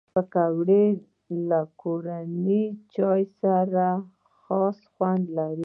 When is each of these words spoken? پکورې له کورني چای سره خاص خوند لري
پکورې 0.13 0.85
له 1.49 1.61
کورني 1.81 2.63
چای 2.93 3.23
سره 3.41 3.87
خاص 4.41 4.77
خوند 4.93 5.25
لري 5.37 5.59